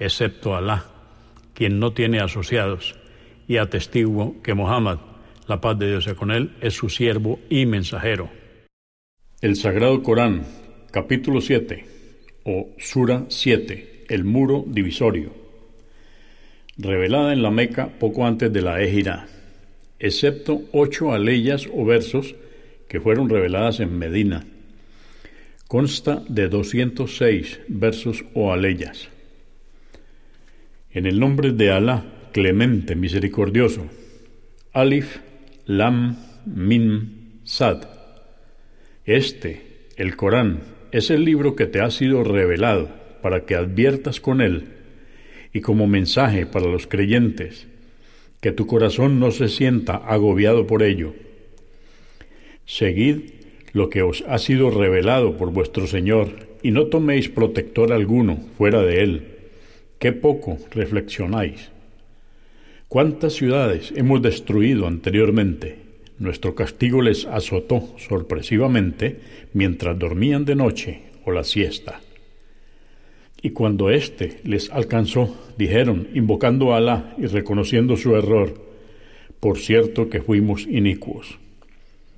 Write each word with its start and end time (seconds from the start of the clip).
excepto 0.00 0.56
Alá, 0.56 0.86
quien 1.54 1.78
no 1.78 1.92
tiene 1.92 2.18
asociados, 2.18 2.96
y 3.46 3.58
atestiguo 3.58 4.42
que 4.42 4.54
Muhammad, 4.54 4.98
la 5.46 5.60
paz 5.60 5.78
de 5.78 5.88
Dios 5.88 6.02
sea 6.02 6.16
con 6.16 6.32
él, 6.32 6.56
es 6.60 6.74
su 6.74 6.88
siervo 6.88 7.38
y 7.48 7.66
mensajero. 7.66 8.28
El 9.40 9.54
Sagrado 9.54 10.02
Corán, 10.02 10.44
capítulo 10.90 11.40
7, 11.40 11.86
o 12.44 12.70
Sura 12.78 13.26
7, 13.28 14.06
el 14.08 14.24
muro 14.24 14.64
divisorio, 14.66 15.32
revelada 16.76 17.32
en 17.32 17.42
la 17.42 17.52
Meca 17.52 17.86
poco 18.00 18.26
antes 18.26 18.52
de 18.52 18.62
la 18.62 18.82
Ejira, 18.82 19.28
excepto 20.00 20.62
ocho 20.72 21.12
aleyas 21.12 21.68
o 21.72 21.84
versos 21.84 22.34
que 22.88 23.00
fueron 23.00 23.28
reveladas 23.28 23.78
en 23.78 23.96
Medina 23.96 24.44
Consta 25.70 26.24
de 26.28 26.48
206 26.48 27.60
versos 27.68 28.24
o 28.34 28.52
aleyas. 28.52 29.08
En 30.92 31.06
el 31.06 31.20
nombre 31.20 31.52
de 31.52 31.70
Alá, 31.70 32.04
clemente, 32.32 32.96
misericordioso. 32.96 33.86
Alif, 34.72 35.18
Lam, 35.64 36.16
Min, 36.46 37.40
Sad. 37.44 37.84
Este, 39.04 39.86
el 39.96 40.16
Corán, 40.16 40.62
es 40.90 41.10
el 41.10 41.24
libro 41.24 41.54
que 41.54 41.66
te 41.66 41.80
ha 41.80 41.92
sido 41.92 42.24
revelado 42.24 42.88
para 43.22 43.46
que 43.46 43.54
adviertas 43.54 44.20
con 44.20 44.40
él 44.40 44.64
y 45.52 45.60
como 45.60 45.86
mensaje 45.86 46.44
para 46.44 46.66
los 46.66 46.88
creyentes, 46.88 47.68
que 48.40 48.50
tu 48.50 48.66
corazón 48.66 49.20
no 49.20 49.30
se 49.30 49.48
sienta 49.48 49.94
agobiado 49.94 50.66
por 50.66 50.82
ello. 50.82 51.14
Seguid 52.64 53.30
lo 53.72 53.90
que 53.90 54.02
os 54.02 54.24
ha 54.26 54.38
sido 54.38 54.70
revelado 54.70 55.36
por 55.36 55.52
vuestro 55.52 55.86
Señor, 55.86 56.48
y 56.62 56.72
no 56.72 56.86
toméis 56.86 57.28
protector 57.28 57.92
alguno 57.92 58.38
fuera 58.58 58.82
de 58.82 59.02
él. 59.02 59.39
Qué 60.00 60.12
poco 60.12 60.56
reflexionáis. 60.70 61.68
¿Cuántas 62.88 63.34
ciudades 63.34 63.92
hemos 63.94 64.22
destruido 64.22 64.86
anteriormente? 64.86 65.76
Nuestro 66.18 66.54
castigo 66.54 67.02
les 67.02 67.26
azotó 67.26 67.86
sorpresivamente 67.98 69.20
mientras 69.52 69.98
dormían 69.98 70.46
de 70.46 70.56
noche 70.56 71.02
o 71.26 71.32
la 71.32 71.44
siesta. 71.44 72.00
Y 73.42 73.50
cuando 73.50 73.90
éste 73.90 74.40
les 74.42 74.70
alcanzó, 74.70 75.36
dijeron, 75.58 76.08
invocando 76.14 76.72
a 76.72 76.78
Alá 76.78 77.14
y 77.18 77.26
reconociendo 77.26 77.98
su 77.98 78.16
error, 78.16 78.54
por 79.38 79.58
cierto 79.58 80.08
que 80.08 80.22
fuimos 80.22 80.66
inicuos. 80.66 81.38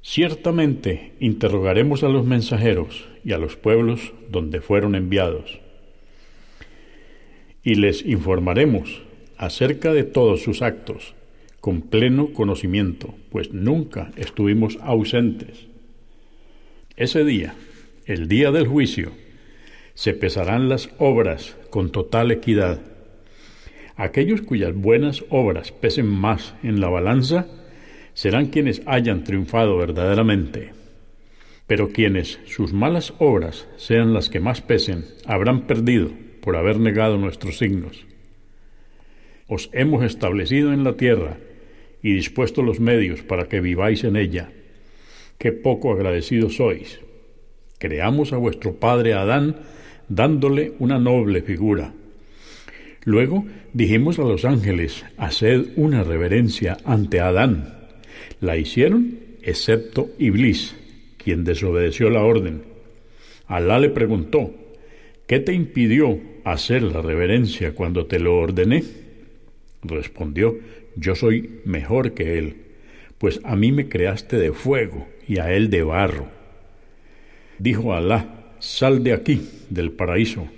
Ciertamente 0.00 1.14
interrogaremos 1.18 2.04
a 2.04 2.08
los 2.08 2.24
mensajeros 2.24 3.08
y 3.24 3.32
a 3.32 3.38
los 3.38 3.56
pueblos 3.56 4.12
donde 4.30 4.60
fueron 4.60 4.94
enviados, 4.94 5.63
y 7.64 7.76
les 7.76 8.04
informaremos 8.04 9.02
acerca 9.38 9.92
de 9.92 10.04
todos 10.04 10.42
sus 10.42 10.62
actos 10.62 11.14
con 11.60 11.80
pleno 11.80 12.34
conocimiento, 12.34 13.14
pues 13.30 13.52
nunca 13.54 14.12
estuvimos 14.16 14.78
ausentes. 14.82 15.66
Ese 16.96 17.24
día, 17.24 17.54
el 18.04 18.28
día 18.28 18.50
del 18.52 18.66
juicio, 18.66 19.12
se 19.94 20.12
pesarán 20.12 20.68
las 20.68 20.90
obras 20.98 21.56
con 21.70 21.90
total 21.90 22.30
equidad. 22.32 22.80
Aquellos 23.96 24.42
cuyas 24.42 24.74
buenas 24.74 25.24
obras 25.30 25.72
pesen 25.72 26.06
más 26.06 26.54
en 26.62 26.80
la 26.80 26.90
balanza, 26.90 27.46
serán 28.12 28.46
quienes 28.46 28.82
hayan 28.84 29.24
triunfado 29.24 29.78
verdaderamente. 29.78 30.72
Pero 31.66 31.88
quienes 31.88 32.40
sus 32.44 32.74
malas 32.74 33.14
obras 33.18 33.66
sean 33.76 34.12
las 34.12 34.28
que 34.28 34.40
más 34.40 34.60
pesen, 34.60 35.06
habrán 35.24 35.62
perdido 35.62 36.10
por 36.44 36.56
haber 36.56 36.78
negado 36.78 37.16
nuestros 37.16 37.56
signos. 37.56 38.04
Os 39.48 39.70
hemos 39.72 40.04
establecido 40.04 40.74
en 40.74 40.84
la 40.84 40.98
tierra 40.98 41.38
y 42.02 42.12
dispuesto 42.12 42.62
los 42.62 42.80
medios 42.80 43.22
para 43.22 43.48
que 43.48 43.62
viváis 43.62 44.04
en 44.04 44.16
ella. 44.16 44.52
Qué 45.38 45.52
poco 45.52 45.92
agradecidos 45.94 46.56
sois. 46.56 47.00
Creamos 47.78 48.34
a 48.34 48.36
vuestro 48.36 48.74
padre 48.74 49.14
Adán 49.14 49.56
dándole 50.10 50.74
una 50.80 50.98
noble 50.98 51.40
figura. 51.40 51.94
Luego 53.04 53.46
dijimos 53.72 54.18
a 54.18 54.22
los 54.22 54.44
ángeles, 54.44 55.06
haced 55.16 55.68
una 55.76 56.04
reverencia 56.04 56.76
ante 56.84 57.20
Adán 57.20 57.84
la 58.44 58.58
hicieron, 58.58 59.18
excepto 59.42 60.10
Iblis, 60.18 60.76
quien 61.16 61.44
desobedeció 61.44 62.10
la 62.10 62.22
orden. 62.22 62.64
Alá 63.46 63.78
le 63.78 63.88
preguntó, 63.88 64.54
¿qué 65.26 65.40
te 65.40 65.52
impidió 65.52 66.20
hacer 66.44 66.82
la 66.82 67.02
reverencia 67.02 67.74
cuando 67.74 68.06
te 68.06 68.18
lo 68.18 68.36
ordené? 68.36 68.84
Respondió, 69.82 70.58
yo 70.96 71.14
soy 71.14 71.60
mejor 71.64 72.14
que 72.14 72.38
él, 72.38 72.56
pues 73.18 73.40
a 73.44 73.56
mí 73.56 73.72
me 73.72 73.88
creaste 73.88 74.36
de 74.36 74.52
fuego 74.52 75.06
y 75.26 75.38
a 75.38 75.52
él 75.52 75.70
de 75.70 75.82
barro. 75.82 76.28
Dijo 77.58 77.94
Alá, 77.94 78.54
sal 78.58 79.04
de 79.04 79.12
aquí, 79.12 79.48
del 79.70 79.92
paraíso. 79.92 80.48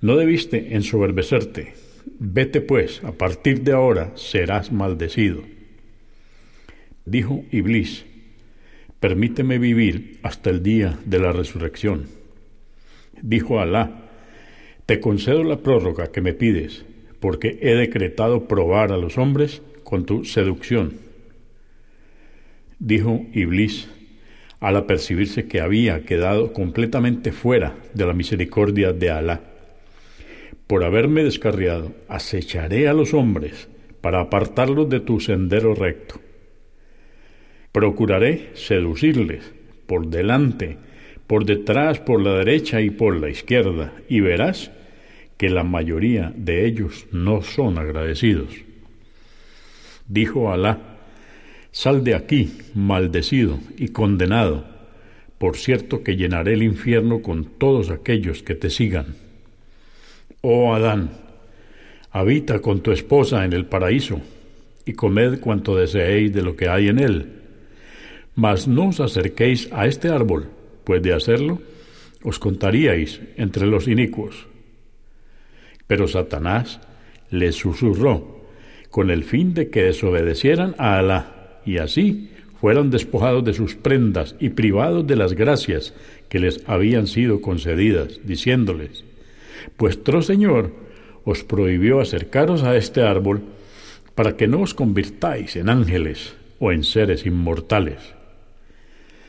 No 0.00 0.16
debiste 0.16 0.74
ensoberbecerte. 0.74 1.74
Vete 2.18 2.60
pues, 2.60 3.02
a 3.04 3.12
partir 3.12 3.62
de 3.62 3.72
ahora 3.72 4.12
serás 4.16 4.72
maldecido. 4.72 5.42
Dijo 7.04 7.44
Iblis, 7.50 8.04
permíteme 9.00 9.58
vivir 9.58 10.18
hasta 10.22 10.50
el 10.50 10.62
día 10.62 10.98
de 11.04 11.18
la 11.18 11.32
resurrección. 11.32 12.17
Dijo 13.22 13.60
Alá, 13.60 14.08
te 14.86 15.00
concedo 15.00 15.44
la 15.44 15.58
prórroga 15.58 16.12
que 16.12 16.20
me 16.20 16.32
pides, 16.32 16.84
porque 17.20 17.58
he 17.60 17.74
decretado 17.74 18.48
probar 18.48 18.92
a 18.92 18.96
los 18.96 19.18
hombres 19.18 19.62
con 19.84 20.06
tu 20.06 20.24
seducción. 20.24 20.94
Dijo 22.78 23.26
Iblis, 23.32 23.88
al 24.60 24.76
apercibirse 24.76 25.46
que 25.46 25.60
había 25.60 26.04
quedado 26.04 26.52
completamente 26.52 27.32
fuera 27.32 27.76
de 27.94 28.06
la 28.06 28.12
misericordia 28.12 28.92
de 28.92 29.10
Alá. 29.10 29.40
Por 30.66 30.84
haberme 30.84 31.24
descarriado, 31.24 31.92
acecharé 32.08 32.88
a 32.88 32.92
los 32.92 33.14
hombres 33.14 33.68
para 34.00 34.20
apartarlos 34.20 34.88
de 34.88 35.00
tu 35.00 35.20
sendero 35.20 35.74
recto. 35.74 36.20
Procuraré 37.72 38.50
seducirles 38.54 39.52
por 39.86 40.08
delante, 40.08 40.76
por 41.28 41.44
detrás, 41.44 42.00
por 42.00 42.20
la 42.20 42.34
derecha 42.38 42.80
y 42.80 42.90
por 42.90 43.16
la 43.16 43.30
izquierda, 43.30 43.92
y 44.08 44.18
verás 44.18 44.72
que 45.36 45.48
la 45.48 45.62
mayoría 45.62 46.32
de 46.34 46.66
ellos 46.66 47.06
no 47.12 47.42
son 47.42 47.78
agradecidos. 47.78 48.48
Dijo 50.08 50.50
Alá, 50.50 50.96
Sal 51.70 52.02
de 52.02 52.16
aquí, 52.16 52.50
maldecido 52.74 53.60
y 53.76 53.88
condenado, 53.88 54.64
por 55.38 55.56
cierto 55.56 56.02
que 56.02 56.16
llenaré 56.16 56.54
el 56.54 56.64
infierno 56.64 57.22
con 57.22 57.44
todos 57.44 57.90
aquellos 57.90 58.42
que 58.42 58.56
te 58.56 58.70
sigan. 58.70 59.14
Oh 60.40 60.74
Adán, 60.74 61.10
habita 62.10 62.58
con 62.58 62.80
tu 62.80 62.90
esposa 62.90 63.44
en 63.44 63.52
el 63.52 63.66
paraíso, 63.66 64.20
y 64.84 64.94
comed 64.94 65.38
cuanto 65.38 65.76
deseéis 65.76 66.32
de 66.32 66.42
lo 66.42 66.56
que 66.56 66.68
hay 66.68 66.88
en 66.88 66.98
él 66.98 67.38
mas 68.38 68.68
no 68.68 68.90
os 68.90 69.00
acerquéis 69.00 69.68
a 69.72 69.86
este 69.90 70.10
árbol, 70.10 70.46
de 70.96 71.12
hacerlo 71.12 71.60
os 72.24 72.38
contaríais 72.38 73.20
entre 73.36 73.66
los 73.66 73.86
inicuos. 73.86 74.48
Pero 75.86 76.08
Satanás 76.08 76.80
les 77.30 77.54
susurró, 77.54 78.38
con 78.90 79.10
el 79.10 79.22
fin 79.22 79.54
de 79.54 79.68
que 79.68 79.84
desobedecieran 79.84 80.74
a 80.78 80.98
Alá, 80.98 81.60
y 81.64 81.78
así 81.78 82.30
fueran 82.60 82.90
despojados 82.90 83.44
de 83.44 83.52
sus 83.52 83.76
prendas 83.76 84.34
y 84.40 84.50
privados 84.50 85.06
de 85.06 85.16
las 85.16 85.34
gracias 85.34 85.94
que 86.28 86.40
les 86.40 86.66
habían 86.66 87.06
sido 87.06 87.40
concedidas, 87.40 88.20
diciéndoles, 88.24 89.04
Vuestro 89.78 90.22
Señor 90.22 90.72
os 91.24 91.44
prohibió 91.44 92.00
acercaros 92.00 92.62
a 92.62 92.76
este 92.76 93.02
árbol 93.02 93.42
para 94.14 94.36
que 94.36 94.48
no 94.48 94.60
os 94.60 94.74
convirtáis 94.74 95.56
en 95.56 95.68
ángeles 95.68 96.34
o 96.58 96.72
en 96.72 96.82
seres 96.82 97.26
inmortales. 97.26 98.14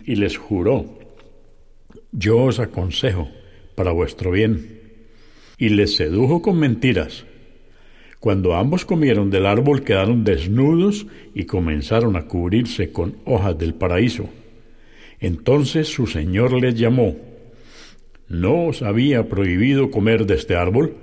Y 0.05 0.15
les 0.15 0.37
juró, 0.37 0.98
Yo 2.11 2.37
os 2.43 2.59
aconsejo 2.59 3.29
para 3.75 3.91
vuestro 3.91 4.31
bien. 4.31 4.79
Y 5.57 5.69
les 5.69 5.95
sedujo 5.95 6.41
con 6.41 6.57
mentiras. 6.57 7.25
Cuando 8.19 8.55
ambos 8.55 8.83
comieron 8.83 9.29
del 9.29 9.45
árbol 9.45 9.83
quedaron 9.83 10.23
desnudos 10.23 11.05
y 11.33 11.45
comenzaron 11.45 12.15
a 12.15 12.25
cubrirse 12.25 12.91
con 12.91 13.17
hojas 13.25 13.57
del 13.57 13.73
paraíso. 13.73 14.29
Entonces 15.19 15.87
su 15.87 16.07
señor 16.07 16.53
les 16.53 16.75
llamó. 16.75 17.15
¿No 18.27 18.65
os 18.65 18.81
había 18.81 19.27
prohibido 19.27 19.91
comer 19.91 20.25
de 20.25 20.35
este 20.35 20.55
árbol 20.55 20.95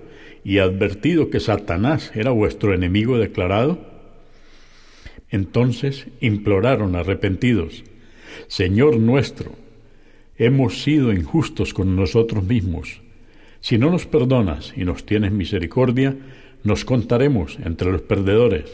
y 0.44 0.58
advertido 0.58 1.30
que 1.30 1.40
Satanás 1.40 2.12
era 2.14 2.30
vuestro 2.30 2.74
enemigo 2.74 3.18
declarado? 3.18 3.78
Entonces 5.30 6.06
imploraron 6.20 6.94
arrepentidos, 6.94 7.84
Señor 8.46 8.98
nuestro, 8.98 9.52
hemos 10.38 10.82
sido 10.82 11.12
injustos 11.12 11.74
con 11.74 11.96
nosotros 11.96 12.44
mismos. 12.44 13.00
Si 13.60 13.78
no 13.78 13.90
nos 13.90 14.06
perdonas 14.06 14.72
y 14.76 14.84
nos 14.84 15.04
tienes 15.04 15.32
misericordia, 15.32 16.16
nos 16.62 16.84
contaremos 16.84 17.58
entre 17.64 17.90
los 17.90 18.02
perdedores. 18.02 18.64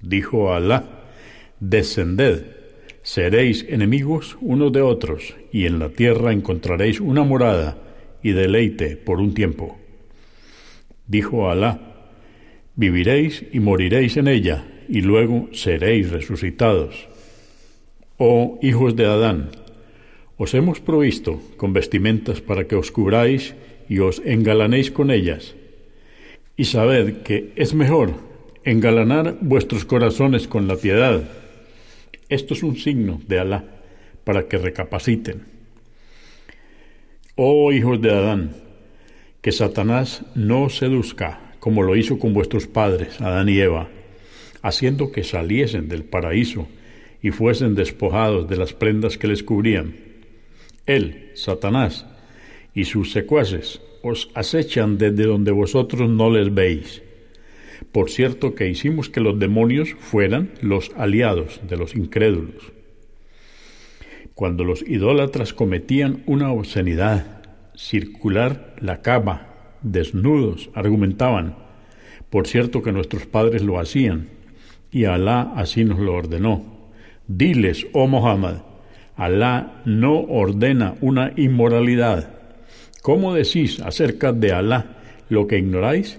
Dijo 0.00 0.52
Alá, 0.54 0.84
descended 1.60 2.62
Seréis 3.02 3.66
enemigos 3.68 4.38
unos 4.40 4.72
de 4.72 4.80
otros, 4.80 5.34
y 5.50 5.66
en 5.66 5.80
la 5.80 5.88
tierra 5.88 6.32
encontraréis 6.32 7.00
una 7.00 7.24
morada 7.24 7.76
y 8.22 8.30
deleite 8.30 8.96
por 8.96 9.18
un 9.18 9.34
tiempo. 9.34 9.76
Dijo 11.08 11.50
Alá, 11.50 11.80
viviréis 12.76 13.44
y 13.52 13.58
moriréis 13.58 14.16
en 14.16 14.28
ella, 14.28 14.66
y 14.88 15.00
luego 15.00 15.48
seréis 15.52 16.10
resucitados. 16.10 17.08
Oh 18.18 18.60
hijos 18.62 18.94
de 18.94 19.06
Adán, 19.06 19.50
os 20.36 20.54
hemos 20.54 20.80
provisto 20.80 21.40
con 21.56 21.72
vestimentas 21.72 22.40
para 22.40 22.66
que 22.66 22.76
os 22.76 22.90
cubráis 22.90 23.54
y 23.88 23.98
os 24.00 24.22
engalanéis 24.24 24.90
con 24.90 25.10
ellas. 25.10 25.54
Y 26.56 26.64
sabed 26.64 27.22
que 27.22 27.52
es 27.56 27.74
mejor 27.74 28.14
engalanar 28.64 29.38
vuestros 29.40 29.84
corazones 29.84 30.48
con 30.48 30.68
la 30.68 30.76
piedad 30.76 31.22
esto 32.32 32.54
es 32.54 32.62
un 32.62 32.76
signo 32.76 33.20
de 33.28 33.40
Alá 33.40 33.62
para 34.24 34.48
que 34.48 34.56
recapaciten. 34.56 35.44
Oh 37.34 37.70
hijos 37.72 38.00
de 38.00 38.10
Adán, 38.10 38.56
que 39.42 39.52
Satanás 39.52 40.24
no 40.34 40.70
seduzca 40.70 41.52
como 41.58 41.82
lo 41.82 41.94
hizo 41.94 42.18
con 42.18 42.32
vuestros 42.32 42.66
padres, 42.66 43.20
Adán 43.20 43.50
y 43.50 43.58
Eva, 43.58 43.90
haciendo 44.62 45.12
que 45.12 45.24
saliesen 45.24 45.88
del 45.88 46.04
paraíso 46.04 46.68
y 47.20 47.32
fuesen 47.32 47.74
despojados 47.74 48.48
de 48.48 48.56
las 48.56 48.72
prendas 48.72 49.18
que 49.18 49.28
les 49.28 49.42
cubrían. 49.42 49.94
Él, 50.86 51.30
Satanás, 51.34 52.06
y 52.74 52.84
sus 52.84 53.12
secuaces 53.12 53.80
os 54.02 54.30
acechan 54.34 54.98
desde 54.98 55.24
donde 55.24 55.52
vosotros 55.52 56.08
no 56.10 56.30
les 56.30 56.52
veis 56.52 57.02
por 57.90 58.10
cierto 58.10 58.54
que 58.54 58.68
hicimos 58.68 59.08
que 59.10 59.20
los 59.20 59.38
demonios 59.38 59.94
fueran 59.98 60.52
los 60.60 60.92
aliados 60.96 61.60
de 61.68 61.76
los 61.76 61.96
incrédulos. 61.96 62.72
Cuando 64.34 64.64
los 64.64 64.82
idólatras 64.82 65.52
cometían 65.52 66.22
una 66.26 66.50
obscenidad, 66.52 67.42
circular 67.74 68.76
la 68.80 69.02
cama, 69.02 69.48
desnudos, 69.82 70.70
argumentaban, 70.74 71.56
por 72.30 72.46
cierto 72.46 72.82
que 72.82 72.92
nuestros 72.92 73.26
padres 73.26 73.62
lo 73.62 73.78
hacían, 73.78 74.28
y 74.90 75.04
Alá 75.04 75.52
así 75.56 75.84
nos 75.84 75.98
lo 75.98 76.14
ordenó. 76.14 76.90
Diles, 77.26 77.86
oh 77.92 78.06
Muhammad, 78.06 78.62
Alá 79.22 79.80
no 79.84 80.18
ordena 80.18 80.96
una 81.00 81.32
inmoralidad. 81.36 82.28
¿Cómo 83.02 83.34
decís 83.34 83.78
acerca 83.78 84.32
de 84.32 84.50
Alá 84.50 84.96
lo 85.28 85.46
que 85.46 85.58
ignoráis? 85.58 86.18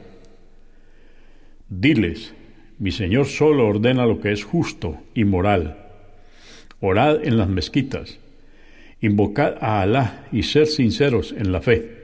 Diles, 1.67 2.33
mi 2.79 2.91
Señor 2.91 3.25
solo 3.25 3.67
ordena 3.67 4.05
lo 4.05 4.21
que 4.21 4.31
es 4.31 4.45
justo 4.45 5.01
y 5.13 5.25
moral. 5.25 5.79
Orad 6.79 7.25
en 7.25 7.37
las 7.37 7.49
mezquitas, 7.49 8.19
invocad 9.01 9.55
a 9.59 9.81
Alá 9.81 10.23
y 10.31 10.43
ser 10.43 10.67
sinceros 10.67 11.35
en 11.37 11.51
la 11.51 11.59
fe. 11.59 11.97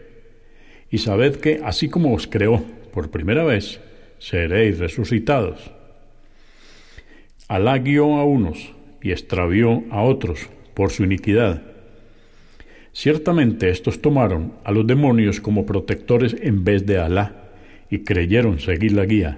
Y 0.92 0.98
sabed 0.98 1.38
que, 1.38 1.62
así 1.64 1.88
como 1.88 2.14
os 2.14 2.28
creó 2.28 2.62
por 2.92 3.10
primera 3.10 3.46
vez, 3.46 3.80
seréis 4.18 4.80
resucitados. 4.80 5.72
Alá 7.48 7.78
guió 7.78 8.18
a 8.18 8.26
unos 8.26 8.74
y 9.02 9.12
extravió 9.12 9.86
a 9.92 10.02
otros 10.02 10.50
por 10.74 10.92
su 10.92 11.04
iniquidad. 11.04 11.62
Ciertamente 12.94 13.70
estos 13.70 14.02
tomaron 14.02 14.54
a 14.64 14.72
los 14.72 14.86
demonios 14.86 15.40
como 15.40 15.66
protectores 15.66 16.36
en 16.42 16.64
vez 16.64 16.86
de 16.86 16.98
Alá 16.98 17.50
y 17.90 18.00
creyeron 18.00 18.60
seguir 18.60 18.94
la 18.94 19.06
guía. 19.06 19.38